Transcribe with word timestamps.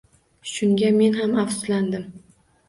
Shunga 0.51 0.89
men 0.95 1.19
ham 1.19 1.37
afsuslandim. 1.43 2.09